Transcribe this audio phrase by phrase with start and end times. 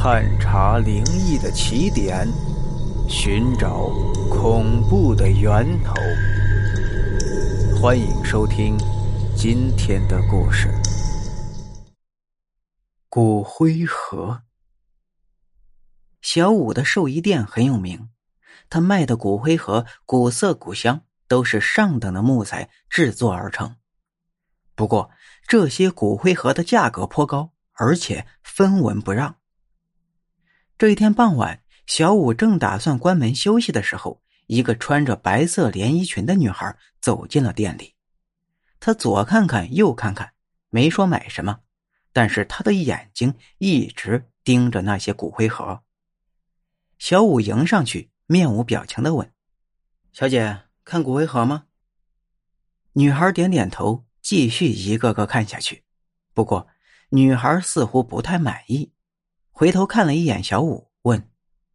[0.00, 2.24] 探查灵异的起点，
[3.08, 3.88] 寻找
[4.30, 5.92] 恐怖的源头。
[7.76, 8.78] 欢迎收听
[9.36, 10.68] 今天的故事
[13.08, 14.40] 《骨灰盒》。
[16.22, 18.08] 小五的寿衣店很有名，
[18.70, 23.74] 他卖的骨灰盒古色古香，都是上等的木材制作而成。
[24.76, 25.10] 不过，
[25.48, 29.34] 这些骨灰盒的价格颇高，而且分文不让。
[30.78, 37.96] 这一天傍晚，小五正打算关门休息的时候，一个穿着白色连衣裙的女孩走进了店里。
[38.78, 40.34] 她左看看，右看看，
[40.70, 41.62] 没说买什么，
[42.12, 45.82] 但是她的眼睛一直盯着那些骨灰盒。
[46.96, 49.32] 小五迎上去，面无表情的问
[50.14, 51.64] ：“小姐，看骨灰盒吗？”
[52.94, 55.82] 女孩点点头，继续一个个看下去。
[56.32, 56.68] 不过，
[57.08, 58.92] 女孩似乎不太满意。
[59.58, 61.28] 回头看了一眼小五，问：“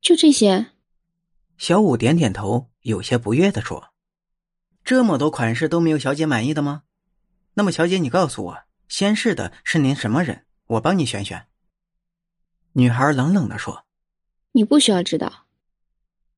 [0.00, 0.74] 就这些？”
[1.58, 3.92] 小五点点头，有些不悦的说
[4.84, 6.84] ：“这么多款式都没有小姐满意的吗？
[7.54, 10.46] 那么，小姐，你告诉我，先试的是您什么人？
[10.66, 11.48] 我帮你选选。”
[12.74, 13.84] 女孩冷冷的说
[14.52, 15.46] ：“你不需要知道。”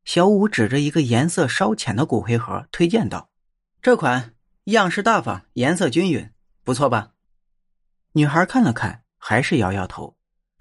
[0.07, 3.29] 小五指着一个颜色稍浅的骨灰盒，推荐道
[3.83, 6.31] ：“这款样式大方，颜色均匀，
[6.65, 7.13] 不错吧？”
[8.13, 10.16] 女孩看了看，还是摇摇头。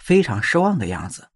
[0.05, 1.29] 非常失望的样子，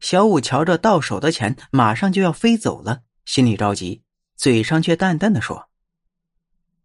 [0.00, 4.02] 小五瞧着到手的钱马上就要飞走了，心里着急，
[4.36, 5.70] 嘴上却淡淡的说：“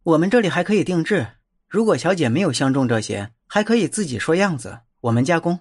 [0.04, 1.34] 我们这里还可以定制，
[1.68, 5.60] 如果小姐没有相中这些，还可以自己说样子，我们加工。”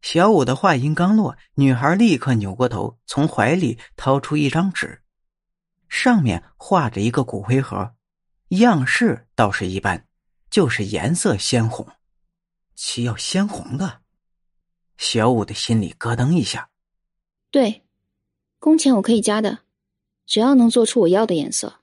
[0.00, 5.02] 小五的话音刚落，女孩立刻扭过头，从怀里掏出一张纸，
[5.88, 7.96] 上面画着一个骨灰盒，
[8.50, 10.06] 样式倒是一般，
[10.48, 11.84] 就是颜色鲜红。
[12.80, 14.02] 漆要鲜红的，
[14.98, 16.70] 小五的心里咯噔一下。
[17.50, 17.84] 对，
[18.60, 19.58] 工钱我可以加的，
[20.24, 21.80] 只要能做出我要的颜色。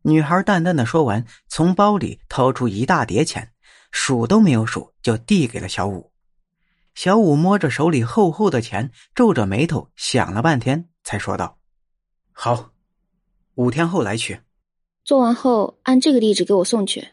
[0.00, 3.52] 女孩淡淡的说完，从包里掏出一大叠钱，
[3.90, 6.10] 数都没有数就递给了小五。
[6.94, 11.58] 小五摸着手里厚厚的钱，皱着眉头想了半天，才说道
[12.32, 12.72] ：“好，
[13.56, 14.40] 五天后来取。
[15.04, 17.08] 做完后按这个地址给我送去。”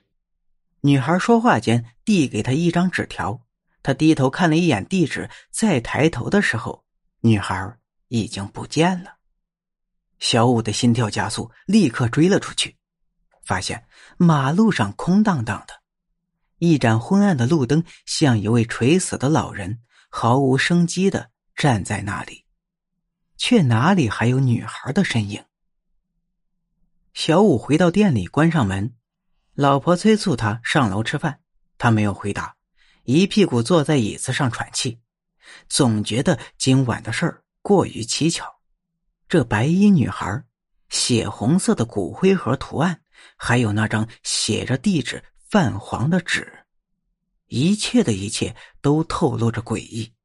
[0.85, 3.39] 女孩说话间，递给他一张纸条。
[3.81, 6.83] 他低头看了一眼地址，再抬头的时候，
[7.21, 7.77] 女孩
[8.09, 9.15] 已经不见了。
[10.19, 12.75] 小五的心跳加速，立刻追了出去，
[13.45, 13.85] 发现
[14.17, 15.73] 马路上空荡荡的，
[16.57, 19.79] 一盏昏暗的路灯像一位垂死的老人，
[20.09, 22.43] 毫无生机的站在那里，
[23.37, 25.45] 却哪里还有女孩的身影？
[27.13, 28.93] 小五回到店里，关上门。
[29.55, 31.39] 老婆催促他上楼吃饭，
[31.77, 32.55] 他没有回答，
[33.03, 34.99] 一屁股坐在椅子上喘气，
[35.69, 38.61] 总觉得今晚的事儿过于蹊跷。
[39.29, 40.43] 这白衣女孩、
[40.89, 43.01] 血红色的骨灰盒图案，
[43.37, 46.65] 还有那张写着地址泛黄的纸，
[47.45, 50.15] 一切的一切都透露着诡异，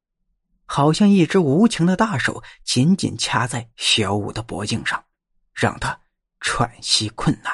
[0.65, 5.05] 好像一只无情的大手紧紧掐在小五的脖颈上，
[5.53, 6.01] 让他
[6.41, 7.53] 喘息困难。